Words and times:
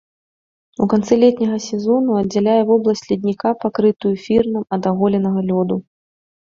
У 0.85 0.87
канцы 0.93 1.13
летняга 1.23 1.57
сезону 1.67 2.17
аддзяляе 2.21 2.57
вобласць 2.71 3.07
ледніка, 3.11 3.49
пакрытую 3.67 4.15
фірнам, 4.27 4.69
ад 4.79 4.83
аголенага 4.95 5.39
лёду. 5.55 5.75